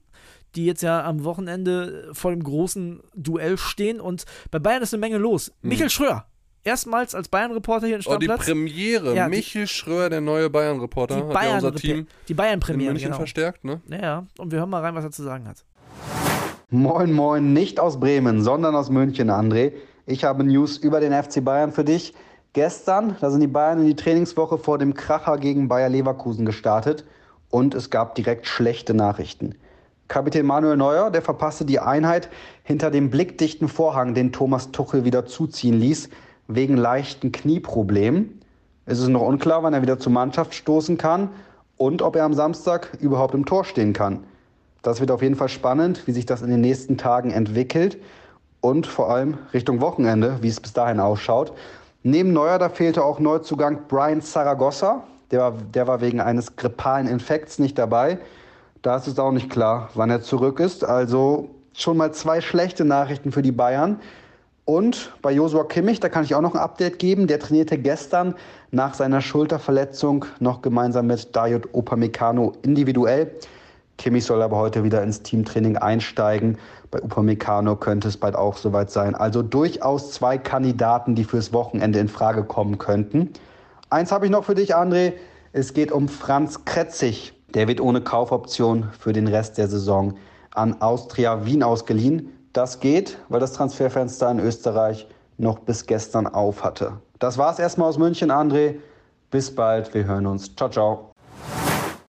die 0.56 0.66
jetzt 0.66 0.82
ja 0.82 1.04
am 1.04 1.24
Wochenende 1.24 2.10
vor 2.14 2.32
dem 2.32 2.44
großen 2.44 3.02
Duell 3.16 3.58
stehen. 3.58 4.00
Und 4.02 4.26
bei 4.52 4.60
Bayern 4.60 4.82
ist 4.82 4.94
eine 4.94 5.02
Menge 5.02 5.18
los. 5.18 5.52
Michael 5.62 5.90
Schröer, 5.92 6.26
erstmals 6.64 7.14
als 7.14 7.28
Bayern-Reporter 7.30 7.88
hier 7.88 7.98
in 7.98 8.02
Hm. 8.02 8.12
Oh, 8.14 8.18
die 8.18 8.26
Stammplatz. 8.26 8.48
Premiere. 8.50 9.16
Ja, 9.16 9.26
die- 9.30 9.36
Michel 9.38 9.68
Schröer, 9.68 10.10
der 10.10 10.22
neue 10.22 10.50
Bayern-Reporter, 10.50 11.16
die 11.16 11.22
hat 11.22 11.28
ja 11.28 11.34
Bayern, 11.34 11.56
unser 11.56 11.76
Team 11.76 12.08
die 12.28 12.32
in 12.32 12.38
Bayern-Premiere, 12.38 12.92
München 12.94 13.08
genau. 13.10 13.18
verstärkt, 13.18 13.64
ne? 13.64 13.82
Ja, 13.90 14.02
ja, 14.02 14.26
und 14.38 14.52
wir 14.52 14.60
hören 14.60 14.70
mal 14.70 14.82
rein, 14.82 14.96
was 14.96 15.04
er 15.04 15.12
zu 15.12 15.24
sagen 15.24 15.48
hat. 15.48 15.64
Moin, 16.72 17.12
moin, 17.14 17.54
nicht 17.54 17.80
aus 17.80 18.00
Bremen, 18.00 18.44
sondern 18.44 18.76
aus 18.76 18.90
München, 18.90 19.30
André. 19.32 19.74
Ich 20.06 20.24
habe 20.24 20.44
News 20.44 20.78
über 20.78 21.00
den 21.00 21.12
FC 21.14 21.44
Bayern 21.44 21.72
für 21.72 21.84
dich. 21.84 22.14
Gestern, 22.54 23.16
da 23.22 23.30
sind 23.30 23.42
die 23.42 23.48
Bayern 23.48 23.80
in 23.82 23.88
die 23.88 23.96
Trainingswoche 23.96 24.58
vor 24.58 24.78
dem 24.80 24.94
Kracher 24.96 25.38
gegen 25.38 25.68
Bayer 25.68 25.90
Leverkusen 25.90 26.46
gestartet 26.46 27.06
und 27.50 27.76
es 27.76 27.90
gab 27.90 28.16
direkt 28.16 28.48
schlechte 28.48 28.94
Nachrichten. 28.94 29.56
Kapitän 30.08 30.46
Manuel 30.46 30.78
Neuer, 30.78 31.12
der 31.12 31.22
verpasste 31.22 31.66
die 31.66 31.80
Einheit 31.80 32.30
hinter 32.64 32.90
dem 32.90 33.10
blickdichten 33.10 33.68
Vorhang, 33.68 34.16
den 34.16 34.32
Thomas 34.32 34.72
Tuchel 34.72 35.06
wieder 35.06 35.26
zuziehen 35.26 35.80
ließ, 35.80 36.10
wegen 36.48 36.78
leichten 36.78 37.32
Knieproblemen. 37.32 38.42
Es 38.86 39.00
ist 39.00 39.08
noch 39.08 39.22
unklar, 39.22 39.62
wann 39.62 39.74
er 39.74 39.84
wieder 39.84 40.00
zur 40.00 40.12
Mannschaft 40.12 40.56
stoßen 40.56 40.98
kann 40.98 41.30
und 41.78 42.02
ob 42.02 42.16
er 42.16 42.24
am 42.24 42.34
Samstag 42.34 42.98
überhaupt 43.00 43.36
im 43.36 43.46
Tor 43.46 43.64
stehen 43.64 43.94
kann. 43.94 44.24
Das 44.82 45.00
wird 45.00 45.12
auf 45.12 45.22
jeden 45.22 45.36
Fall 45.36 45.50
spannend, 45.50 46.08
wie 46.08 46.12
sich 46.12 46.26
das 46.26 46.42
in 46.42 46.50
den 46.50 46.62
nächsten 46.62 46.98
Tagen 46.98 47.32
entwickelt 47.32 47.98
und 48.62 48.88
vor 48.88 49.12
allem 49.12 49.38
Richtung 49.54 49.80
Wochenende, 49.80 50.40
wie 50.42 50.48
es 50.48 50.60
bis 50.60 50.74
dahin 50.74 51.00
ausschaut. 51.00 51.54
Neben 52.02 52.34
Neuer, 52.34 52.58
da 52.60 52.70
fehlte 52.70 53.04
auch 53.04 53.20
Neuzugang 53.20 53.82
Brian 53.88 54.22
Zaragoza. 54.22 55.04
Der, 55.32 55.40
war- 55.40 55.54
der 55.74 55.88
war 55.88 56.02
wegen 56.02 56.22
eines 56.22 56.56
grippalen 56.56 57.08
Infekts 57.08 57.60
nicht 57.60 57.78
dabei. 57.78 58.20
Da 58.82 58.96
ist 58.96 59.08
es 59.08 59.20
auch 59.20 59.32
nicht 59.32 59.50
klar, 59.50 59.90
wann 59.94 60.10
er 60.10 60.22
zurück 60.22 60.60
ist. 60.60 60.84
Also 60.84 61.50
schon 61.74 61.98
mal 61.98 62.14
zwei 62.14 62.42
schlechte 62.42 62.86
Nachrichten 62.86 63.32
für 63.32 63.42
die 63.42 63.52
Bayern. 63.52 64.00
Und 64.66 65.12
bei 65.22 65.32
Josua 65.32 65.64
Kimmich, 65.64 66.00
da 66.00 66.10
kann 66.10 66.24
ich 66.24 66.36
auch 66.36 66.42
noch 66.42 66.54
ein 66.54 66.62
Update 66.62 67.00
geben. 67.00 67.28
Der 67.28 67.40
trainierte 67.40 67.78
gestern 67.78 68.36
nach 68.72 68.94
seiner 68.94 69.20
Schulterverletzung 69.22 70.26
noch 70.40 70.62
gemeinsam 70.62 71.08
mit 71.08 71.36
Dayot 71.36 71.68
Upamecano 71.74 72.54
individuell. 72.62 73.32
Kimmich 73.98 74.26
soll 74.26 74.42
aber 74.42 74.58
heute 74.58 74.84
wieder 74.84 75.02
ins 75.04 75.24
Teamtraining 75.24 75.76
einsteigen. 75.78 76.58
Bei 76.92 77.02
Upamecano 77.02 77.76
könnte 77.76 78.08
es 78.08 78.16
bald 78.18 78.36
auch 78.36 78.56
soweit 78.58 78.92
sein. 78.92 79.16
Also 79.16 79.42
durchaus 79.42 80.12
zwei 80.12 80.38
Kandidaten, 80.38 81.16
die 81.16 81.24
fürs 81.24 81.52
Wochenende 81.52 82.00
in 82.00 82.08
Frage 82.08 82.44
kommen 82.44 82.78
könnten. 82.78 83.32
Eins 83.92 84.12
habe 84.12 84.26
ich 84.26 84.32
noch 84.32 84.44
für 84.44 84.54
dich, 84.54 84.76
André. 84.76 85.14
Es 85.52 85.74
geht 85.74 85.92
um 85.92 86.08
Franz 86.08 86.64
Kretzig. 86.64 87.34
Der 87.56 87.68
wird 87.68 87.82
ohne 87.82 88.02
Kaufoption 88.02 88.88
für 89.00 89.14
den 89.14 89.28
Rest 89.28 89.58
der 89.58 89.68
Saison 89.68 90.14
an 90.52 90.80
Austria 90.80 91.44
Wien 91.46 91.64
ausgeliehen. 91.64 92.32
Das 92.54 92.80
geht, 92.80 93.18
weil 93.30 93.40
das 93.40 93.54
Transferfenster 93.54 94.30
in 94.30 94.40
Österreich 94.40 95.08
noch 95.40 95.58
bis 95.58 95.88
gestern 95.88 96.28
auf 96.28 96.64
hatte. 96.64 97.02
Das 97.18 97.40
war's 97.40 97.58
erstmal 97.58 97.90
aus 97.90 97.98
München, 97.98 98.32
André. 98.32 98.76
Bis 99.32 99.54
bald, 99.56 99.92
wir 99.96 100.06
hören 100.06 100.28
uns. 100.28 100.56
Ciao, 100.56 100.70
ciao. 100.70 101.12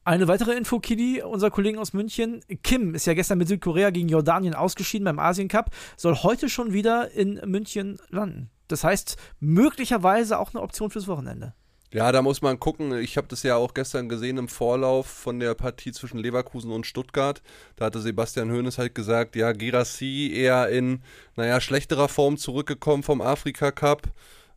Eine 0.03 0.27
weitere 0.27 0.57
Info, 0.57 0.79
Kili, 0.79 1.21
unser 1.21 1.49
Kollegen 1.49 1.77
aus 1.77 1.93
München. 1.93 2.41
Kim 2.61 2.93
ist 2.93 3.05
ja 3.05 3.13
gestern 3.13 3.37
mit 3.37 3.47
Südkorea 3.47 3.91
gegen 3.91 4.09
Jordanien 4.09 4.53
ausgeschieden 4.53 5.05
beim 5.05 5.19
Asien 5.19 5.47
Cup, 5.47 5.69
soll 5.95 6.15
heute 6.15 6.49
schon 6.49 6.73
wieder 6.73 7.11
in 7.11 7.39
München 7.45 7.99
landen. 8.09 8.49
Das 8.67 8.83
heißt, 8.83 9.15
möglicherweise 9.39 10.39
auch 10.39 10.53
eine 10.53 10.61
Option 10.61 10.89
fürs 10.89 11.07
Wochenende. 11.07 11.53
Ja, 11.91 12.11
da 12.11 12.21
muss 12.21 12.41
man 12.43 12.59
gucken. 12.59 12.97
Ich 12.99 13.17
habe 13.17 13.27
das 13.27 13.41
ja 13.41 13.55
auch 13.55 13.73
gestern 13.73 14.09
gesehen 14.09 14.37
im 14.37 14.47
Vorlauf 14.47 15.07
von 15.07 15.39
der 15.39 15.55
Partie 15.55 15.91
zwischen 15.91 16.19
Leverkusen 16.19 16.71
und 16.71 16.85
Stuttgart. 16.85 17.41
Da 17.77 17.85
hatte 17.85 17.99
Sebastian 17.99 18.51
Hoeneß 18.51 18.77
halt 18.77 18.93
gesagt, 18.93 19.35
ja, 19.35 19.51
Girassi 19.53 20.31
eher 20.35 20.69
in, 20.69 21.01
naja, 21.35 21.59
schlechterer 21.59 22.07
Form 22.07 22.37
zurückgekommen 22.37 23.01
vom 23.01 23.21
Afrika 23.21 23.71
Cup. 23.71 24.03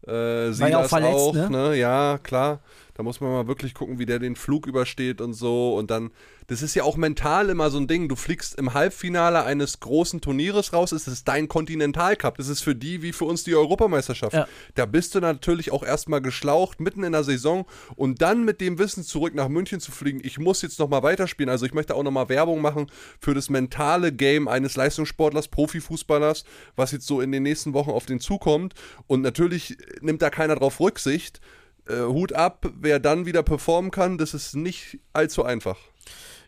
Äh, 0.06 0.10
War 0.10 0.68
ja 0.68 0.78
auch 0.80 0.88
verletzt, 0.88 1.14
auch, 1.14 1.34
ne? 1.34 1.48
ne? 1.50 1.76
Ja, 1.76 2.18
klar. 2.22 2.60
Da 2.94 3.02
muss 3.02 3.20
man 3.20 3.32
mal 3.32 3.46
wirklich 3.46 3.72
gucken, 3.72 3.98
wie 3.98 4.04
der 4.04 4.18
den 4.18 4.36
Flug 4.36 4.66
übersteht 4.66 5.20
und 5.22 5.32
so. 5.32 5.74
Und 5.76 5.90
dann, 5.90 6.10
das 6.48 6.60
ist 6.60 6.74
ja 6.74 6.82
auch 6.82 6.96
mental 6.96 7.48
immer 7.48 7.70
so 7.70 7.78
ein 7.78 7.86
Ding. 7.86 8.08
Du 8.08 8.16
fliegst 8.16 8.58
im 8.58 8.74
Halbfinale 8.74 9.44
eines 9.44 9.80
großen 9.80 10.20
Turnieres 10.20 10.74
raus. 10.74 10.92
Es 10.92 11.08
ist 11.08 11.26
dein 11.26 11.48
Kontinentalcup. 11.48 12.36
Das 12.36 12.48
ist 12.48 12.60
für 12.60 12.74
die 12.74 13.00
wie 13.00 13.12
für 13.12 13.24
uns 13.24 13.44
die 13.44 13.54
Europameisterschaft. 13.54 14.34
Ja. 14.34 14.46
Da 14.74 14.84
bist 14.84 15.14
du 15.14 15.20
natürlich 15.20 15.72
auch 15.72 15.82
erstmal 15.82 16.20
geschlaucht, 16.20 16.80
mitten 16.80 17.02
in 17.02 17.12
der 17.12 17.24
Saison. 17.24 17.64
Und 17.96 18.20
dann 18.20 18.44
mit 18.44 18.60
dem 18.60 18.78
Wissen 18.78 19.04
zurück 19.04 19.34
nach 19.34 19.48
München 19.48 19.80
zu 19.80 19.90
fliegen, 19.90 20.20
ich 20.22 20.38
muss 20.38 20.60
jetzt 20.60 20.78
nochmal 20.78 21.02
weiterspielen. 21.02 21.48
Also 21.48 21.64
ich 21.64 21.72
möchte 21.72 21.94
auch 21.94 22.02
nochmal 22.02 22.28
Werbung 22.28 22.60
machen 22.60 22.88
für 23.18 23.32
das 23.32 23.48
mentale 23.48 24.12
Game 24.12 24.48
eines 24.48 24.76
Leistungssportlers, 24.76 25.48
Profifußballers, 25.48 26.44
was 26.76 26.92
jetzt 26.92 27.06
so 27.06 27.22
in 27.22 27.32
den 27.32 27.42
nächsten 27.42 27.72
Wochen 27.72 27.90
auf 27.90 28.04
den 28.04 28.20
zukommt. 28.20 28.74
Und 29.06 29.22
natürlich 29.22 29.78
nimmt 30.02 30.20
da 30.20 30.28
keiner 30.28 30.56
drauf 30.56 30.78
Rücksicht 30.78 31.40
äh, 31.88 32.02
Hut 32.02 32.32
ab, 32.32 32.66
wer 32.80 32.98
dann 33.00 33.26
wieder 33.26 33.42
performen 33.42 33.90
kann, 33.90 34.18
das 34.18 34.34
ist 34.34 34.54
nicht 34.56 34.98
allzu 35.12 35.44
einfach. 35.44 35.78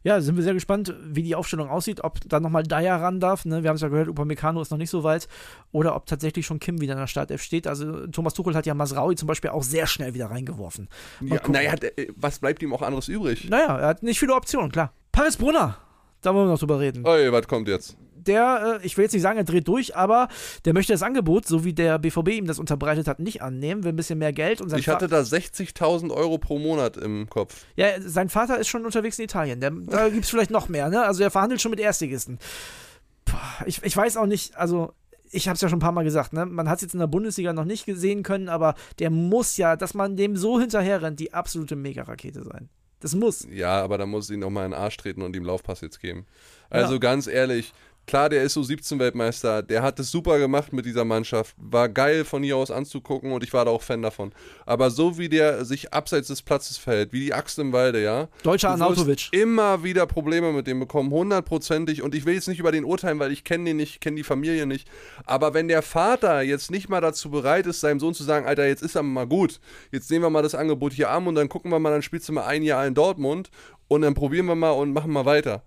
Ja, 0.06 0.20
sind 0.20 0.36
wir 0.36 0.42
sehr 0.42 0.52
gespannt, 0.52 0.94
wie 1.02 1.22
die 1.22 1.34
Aufstellung 1.34 1.70
aussieht, 1.70 2.04
ob 2.04 2.18
da 2.28 2.38
nochmal 2.38 2.62
Dyer 2.62 2.96
ran 3.00 3.20
darf. 3.20 3.46
Ne? 3.46 3.62
Wir 3.62 3.70
haben 3.70 3.76
es 3.76 3.80
ja 3.80 3.88
gehört, 3.88 4.08
Upamecano 4.08 4.60
ist 4.60 4.70
noch 4.70 4.76
nicht 4.76 4.90
so 4.90 5.02
weit. 5.02 5.28
Oder 5.72 5.96
ob 5.96 6.04
tatsächlich 6.04 6.44
schon 6.44 6.60
Kim 6.60 6.78
wieder 6.82 6.92
in 6.92 6.98
der 6.98 7.06
Startelf 7.06 7.42
steht. 7.42 7.66
Also 7.66 8.06
Thomas 8.08 8.34
Tuchel 8.34 8.54
hat 8.54 8.66
ja 8.66 8.74
Masraui 8.74 9.14
zum 9.16 9.28
Beispiel 9.28 9.48
auch 9.48 9.62
sehr 9.62 9.86
schnell 9.86 10.12
wieder 10.12 10.26
reingeworfen. 10.30 10.88
Ja, 11.22 11.40
naja, 11.48 11.74
der- 11.76 11.92
was 12.16 12.38
bleibt 12.38 12.62
ihm 12.62 12.74
auch 12.74 12.82
anderes 12.82 13.08
übrig? 13.08 13.48
naja, 13.48 13.78
er 13.78 13.86
hat 13.86 14.02
nicht 14.02 14.18
viele 14.18 14.34
Optionen, 14.34 14.70
klar. 14.70 14.92
Paris 15.10 15.38
Brunner, 15.38 15.78
da 16.20 16.34
wollen 16.34 16.48
wir 16.48 16.52
noch 16.52 16.58
drüber 16.60 16.80
reden. 16.80 17.06
Oi, 17.06 17.32
was 17.32 17.48
kommt 17.48 17.66
jetzt? 17.68 17.96
Der, 18.26 18.78
äh, 18.82 18.86
ich 18.86 18.96
will 18.96 19.04
jetzt 19.04 19.12
nicht 19.12 19.22
sagen, 19.22 19.38
er 19.38 19.44
dreht 19.44 19.68
durch, 19.68 19.96
aber 19.96 20.28
der 20.64 20.72
möchte 20.74 20.92
das 20.92 21.02
Angebot, 21.02 21.46
so 21.46 21.64
wie 21.64 21.72
der 21.72 21.98
BVB 21.98 22.28
ihm 22.30 22.46
das 22.46 22.58
unterbreitet 22.58 23.06
hat, 23.08 23.18
nicht 23.20 23.42
annehmen, 23.42 23.84
will 23.84 23.92
ein 23.92 23.96
bisschen 23.96 24.18
mehr 24.18 24.32
Geld 24.32 24.60
und 24.60 24.68
sein, 24.70 24.78
Ich 24.80 24.88
hatte 24.88 25.08
da 25.08 25.20
60.000 25.20 26.10
Euro 26.12 26.38
pro 26.38 26.58
Monat 26.58 26.96
im 26.96 27.28
Kopf. 27.28 27.64
ja, 27.76 27.86
sein 28.00 28.28
Vater 28.28 28.58
ist 28.58 28.68
schon 28.68 28.84
unterwegs 28.84 29.18
in 29.18 29.24
Italien. 29.24 29.60
Der, 29.60 29.70
da 29.70 30.08
gibt 30.10 30.24
es 30.24 30.30
vielleicht 30.30 30.50
noch 30.50 30.68
mehr, 30.68 30.88
ne? 30.90 31.02
Also 31.04 31.22
er 31.22 31.30
verhandelt 31.30 31.60
schon 31.60 31.70
mit 31.70 31.80
Erstligisten. 31.80 32.38
Puh, 33.24 33.36
ich, 33.66 33.82
ich 33.82 33.96
weiß 33.96 34.16
auch 34.16 34.26
nicht, 34.26 34.56
also 34.56 34.92
ich 35.30 35.48
habe 35.48 35.54
es 35.56 35.60
ja 35.62 35.68
schon 35.68 35.78
ein 35.78 35.82
paar 35.82 35.92
Mal 35.92 36.04
gesagt, 36.04 36.32
ne? 36.32 36.46
Man 36.46 36.68
hat 36.68 36.76
es 36.76 36.82
jetzt 36.82 36.94
in 36.94 37.00
der 37.00 37.06
Bundesliga 37.06 37.52
noch 37.52 37.64
nicht 37.64 37.86
gesehen 37.86 38.22
können, 38.22 38.48
aber 38.48 38.74
der 38.98 39.10
muss 39.10 39.56
ja, 39.56 39.74
dass 39.76 39.94
man 39.94 40.16
dem 40.16 40.36
so 40.36 40.60
hinterher 40.60 41.02
rennt, 41.02 41.18
die 41.20 41.32
absolute 41.34 41.74
Mega-Rakete 41.76 42.44
sein. 42.44 42.68
Das 43.00 43.14
muss. 43.14 43.46
Ja, 43.50 43.82
aber 43.82 43.98
da 43.98 44.06
muss 44.06 44.30
ich 44.30 44.36
ihn 44.36 44.44
auch 44.44 44.50
mal 44.50 44.64
in 44.64 44.70
den 44.70 44.80
Arsch 44.80 44.96
treten 44.96 45.22
und 45.22 45.34
ihm 45.36 45.44
Laufpass 45.44 45.80
jetzt 45.82 46.00
geben. 46.00 46.24
Also 46.70 46.94
Ja. 46.94 46.98
ganz 47.00 47.26
ehrlich, 47.26 47.72
klar, 48.06 48.28
der 48.28 48.42
ist 48.42 48.54
so 48.54 48.62
17 48.62 48.98
Weltmeister, 48.98 49.62
der 49.62 49.82
hat 49.82 49.98
es 49.98 50.10
super 50.10 50.38
gemacht 50.38 50.72
mit 50.72 50.86
dieser 50.86 51.04
Mannschaft, 51.04 51.54
war 51.58 51.88
geil 51.88 52.24
von 52.24 52.42
hier 52.42 52.56
aus 52.56 52.70
anzugucken 52.70 53.32
und 53.32 53.42
ich 53.42 53.52
war 53.52 53.64
da 53.64 53.70
auch 53.70 53.82
Fan 53.82 54.02
davon. 54.02 54.32
Aber 54.66 54.90
so 54.90 55.18
wie 55.18 55.28
der 55.28 55.64
sich 55.64 55.92
abseits 55.92 56.28
des 56.28 56.42
Platzes 56.42 56.76
verhält, 56.76 57.12
wie 57.12 57.20
die 57.20 57.34
Axt 57.34 57.58
im 57.58 57.72
Walde, 57.72 58.02
ja. 58.02 58.28
Deutscher 58.42 58.70
Arnautovic. 58.70 59.28
immer 59.32 59.84
wieder 59.84 60.06
Probleme 60.06 60.52
mit 60.52 60.66
dem 60.66 60.80
bekommen, 60.80 61.10
hundertprozentig. 61.10 62.02
Und 62.02 62.14
ich 62.14 62.24
will 62.26 62.34
jetzt 62.34 62.48
nicht 62.48 62.60
über 62.60 62.72
den 62.72 62.84
urteilen, 62.84 63.18
weil 63.18 63.32
ich 63.32 63.44
kenne 63.44 63.64
den 63.64 63.76
nicht, 63.76 64.00
kenne 64.00 64.16
die 64.16 64.24
Familie 64.24 64.66
nicht. 64.66 64.88
Aber 65.24 65.54
wenn 65.54 65.68
der 65.68 65.82
Vater 65.82 66.42
jetzt 66.42 66.70
nicht 66.70 66.88
mal 66.88 67.00
dazu 67.00 67.30
bereit 67.30 67.66
ist, 67.66 67.80
seinem 67.80 68.00
Sohn 68.00 68.14
zu 68.14 68.24
sagen, 68.24 68.46
Alter, 68.46 68.66
jetzt 68.66 68.82
ist 68.82 68.94
er 68.94 69.02
mal 69.02 69.26
gut, 69.26 69.60
jetzt 69.92 70.10
nehmen 70.10 70.24
wir 70.24 70.30
mal 70.30 70.42
das 70.42 70.54
Angebot 70.54 70.92
hier 70.92 71.10
an 71.10 71.26
und 71.26 71.34
dann 71.34 71.48
gucken 71.48 71.70
wir 71.70 71.78
mal, 71.78 71.90
dann 71.90 72.02
spielst 72.02 72.28
du 72.28 72.32
mal 72.32 72.44
ein 72.44 72.62
Jahr 72.62 72.86
in 72.86 72.94
Dortmund 72.94 73.50
und 73.88 74.02
dann 74.02 74.14
probieren 74.14 74.46
wir 74.46 74.54
mal 74.54 74.70
und 74.70 74.92
machen 74.92 75.12
mal 75.12 75.24
weiter. 75.24 75.62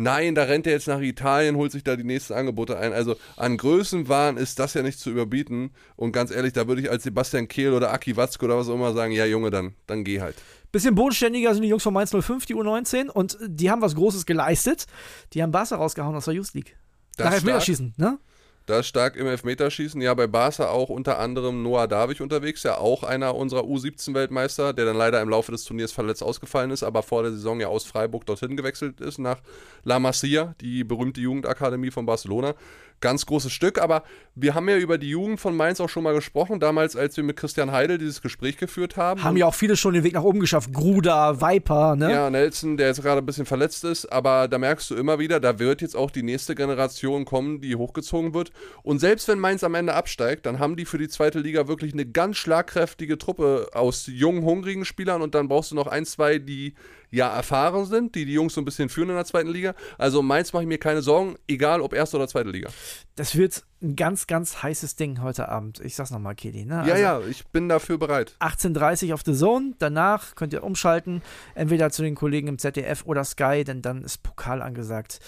Nein, 0.00 0.34
da 0.34 0.44
rennt 0.44 0.66
er 0.66 0.72
jetzt 0.72 0.88
nach 0.88 1.00
Italien, 1.00 1.56
holt 1.56 1.72
sich 1.72 1.84
da 1.84 1.94
die 1.94 2.04
nächsten 2.04 2.32
Angebote 2.32 2.78
ein. 2.78 2.94
Also 2.94 3.16
an 3.36 3.58
Größenwahn 3.58 4.38
ist 4.38 4.58
das 4.58 4.72
ja 4.72 4.80
nicht 4.80 4.98
zu 4.98 5.10
überbieten. 5.10 5.72
Und 5.94 6.12
ganz 6.12 6.30
ehrlich, 6.30 6.54
da 6.54 6.66
würde 6.66 6.80
ich 6.80 6.90
als 6.90 7.02
Sebastian 7.02 7.48
Kehl 7.48 7.74
oder 7.74 7.92
Aki 7.92 8.16
Watzke 8.16 8.46
oder 8.46 8.56
was 8.56 8.70
auch 8.70 8.76
immer 8.76 8.94
sagen, 8.94 9.12
ja 9.12 9.26
Junge, 9.26 9.50
dann, 9.50 9.74
dann 9.86 10.02
geh 10.02 10.22
halt. 10.22 10.36
Bisschen 10.72 10.94
bodenständiger 10.94 11.52
sind 11.52 11.64
die 11.64 11.68
Jungs 11.68 11.82
von 11.82 11.92
Mainz 11.92 12.12
05, 12.18 12.46
die 12.46 12.54
U19, 12.54 13.10
und 13.10 13.36
die 13.46 13.70
haben 13.70 13.82
was 13.82 13.94
Großes 13.94 14.24
geleistet. 14.24 14.86
Die 15.34 15.42
haben 15.42 15.50
Barca 15.50 15.76
rausgehauen 15.76 16.16
aus 16.16 16.24
der 16.24 16.34
Youth 16.34 16.54
League. 16.54 16.76
Das 17.18 17.26
Nach. 17.26 17.34
Elfmeterschießen, 17.34 17.92
ne? 17.98 18.18
Da 18.66 18.80
ist 18.80 18.86
stark 18.86 19.16
im 19.16 19.26
Elfmeterschießen. 19.26 20.00
Ja, 20.00 20.14
bei 20.14 20.26
Barca 20.26 20.68
auch 20.68 20.90
unter 20.90 21.18
anderem 21.18 21.62
Noah 21.62 21.88
Davich 21.88 22.20
unterwegs, 22.20 22.62
ja 22.62 22.78
auch 22.78 23.02
einer 23.02 23.34
unserer 23.34 23.62
U17-Weltmeister, 23.62 24.72
der 24.72 24.84
dann 24.84 24.96
leider 24.96 25.20
im 25.20 25.28
Laufe 25.28 25.50
des 25.50 25.64
Turniers 25.64 25.92
verletzt 25.92 26.22
ausgefallen 26.22 26.70
ist, 26.70 26.82
aber 26.82 27.02
vor 27.02 27.22
der 27.22 27.32
Saison 27.32 27.58
ja 27.58 27.68
aus 27.68 27.84
Freiburg 27.84 28.26
dorthin 28.26 28.56
gewechselt 28.56 29.00
ist, 29.00 29.18
nach 29.18 29.40
La 29.82 29.98
Masia, 29.98 30.54
die 30.60 30.84
berühmte 30.84 31.20
Jugendakademie 31.20 31.90
von 31.90 32.06
Barcelona. 32.06 32.54
Ganz 33.00 33.24
großes 33.24 33.52
Stück, 33.52 33.80
aber 33.80 34.02
wir 34.34 34.54
haben 34.54 34.68
ja 34.68 34.76
über 34.76 34.98
die 34.98 35.08
Jugend 35.08 35.40
von 35.40 35.56
Mainz 35.56 35.80
auch 35.80 35.88
schon 35.88 36.02
mal 36.02 36.14
gesprochen, 36.14 36.60
damals, 36.60 36.96
als 36.96 37.16
wir 37.16 37.24
mit 37.24 37.36
Christian 37.36 37.72
Heidel 37.72 37.98
dieses 37.98 38.20
Gespräch 38.20 38.58
geführt 38.58 38.96
haben. 38.96 39.22
Haben 39.22 39.36
ja 39.36 39.46
auch 39.46 39.54
viele 39.54 39.76
schon 39.76 39.94
den 39.94 40.04
Weg 40.04 40.12
nach 40.12 40.22
oben 40.22 40.40
geschafft. 40.40 40.72
Gruda, 40.72 41.40
Viper, 41.40 41.96
ne? 41.96 42.12
Ja, 42.12 42.28
Nelson, 42.28 42.76
der 42.76 42.88
jetzt 42.88 43.02
gerade 43.02 43.22
ein 43.22 43.26
bisschen 43.26 43.46
verletzt 43.46 43.84
ist, 43.84 44.06
aber 44.06 44.48
da 44.48 44.58
merkst 44.58 44.90
du 44.90 44.96
immer 44.96 45.18
wieder, 45.18 45.40
da 45.40 45.58
wird 45.58 45.80
jetzt 45.80 45.96
auch 45.96 46.10
die 46.10 46.22
nächste 46.22 46.54
Generation 46.54 47.24
kommen, 47.24 47.60
die 47.60 47.74
hochgezogen 47.76 48.34
wird. 48.34 48.52
Und 48.82 48.98
selbst 48.98 49.28
wenn 49.28 49.38
Mainz 49.38 49.64
am 49.64 49.74
Ende 49.74 49.94
absteigt, 49.94 50.44
dann 50.46 50.58
haben 50.58 50.76
die 50.76 50.84
für 50.84 50.98
die 50.98 51.08
zweite 51.08 51.40
Liga 51.40 51.68
wirklich 51.68 51.92
eine 51.92 52.04
ganz 52.06 52.36
schlagkräftige 52.36 53.16
Truppe 53.18 53.70
aus 53.72 54.06
jungen, 54.06 54.44
hungrigen 54.44 54.84
Spielern 54.84 55.22
und 55.22 55.34
dann 55.34 55.48
brauchst 55.48 55.70
du 55.70 55.74
noch 55.74 55.86
ein, 55.86 56.04
zwei, 56.04 56.38
die 56.38 56.74
ja 57.10 57.28
erfahren 57.28 57.86
sind, 57.86 58.14
die 58.14 58.24
die 58.24 58.32
Jungs 58.32 58.54
so 58.54 58.60
ein 58.60 58.64
bisschen 58.64 58.88
führen 58.88 59.10
in 59.10 59.16
der 59.16 59.24
zweiten 59.24 59.50
Liga. 59.50 59.74
Also 59.98 60.20
um 60.20 60.26
Mainz 60.26 60.52
mache 60.52 60.62
ich 60.62 60.68
mir 60.68 60.78
keine 60.78 61.02
Sorgen, 61.02 61.36
egal 61.48 61.80
ob 61.80 61.92
erste 61.92 62.16
oder 62.16 62.28
zweite 62.28 62.50
Liga. 62.50 62.70
Das 63.16 63.36
wird 63.36 63.64
ein 63.82 63.96
ganz, 63.96 64.26
ganz 64.26 64.62
heißes 64.62 64.96
Ding 64.96 65.22
heute 65.22 65.48
Abend. 65.48 65.80
Ich 65.80 65.96
sag's 65.96 66.10
nochmal, 66.10 66.34
Kelly, 66.34 66.64
ne? 66.64 66.84
Ja, 66.86 66.92
Also 66.92 67.02
ja, 67.02 67.20
ich 67.28 67.46
bin 67.48 67.68
dafür 67.68 67.98
bereit. 67.98 68.36
18.30 68.40 69.12
auf 69.14 69.22
The 69.24 69.34
Zone. 69.34 69.74
Danach 69.78 70.34
könnt 70.34 70.52
ihr 70.52 70.62
umschalten, 70.62 71.22
entweder 71.54 71.90
zu 71.90 72.02
den 72.02 72.14
Kollegen 72.14 72.48
im 72.48 72.58
ZDF 72.58 73.04
oder 73.06 73.24
Sky, 73.24 73.64
denn 73.64 73.82
dann 73.82 74.04
ist 74.04 74.22
Pokal 74.22 74.62
angesagt. 74.62 75.20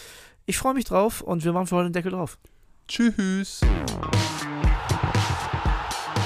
Ich 0.47 0.59
freue 0.59 0.75
mich 0.75 0.85
drauf 0.85 1.21
und 1.21 1.45
wir 1.45 1.53
machen 1.53 1.67
für 1.67 1.77
heute 1.77 1.89
den 1.89 1.93
Deckel 1.95 2.13
drauf. 2.13 2.39
Tschüss. 2.89 3.61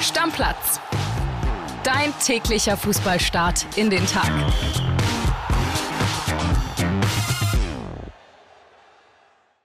Stammplatz. 0.00 0.80
Dein 1.84 2.12
täglicher 2.24 2.76
Fußballstart 2.76 3.66
in 3.76 3.90
den 3.90 4.04
Tag. 4.06 4.32